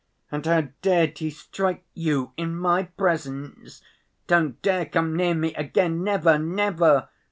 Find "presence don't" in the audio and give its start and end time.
2.85-4.59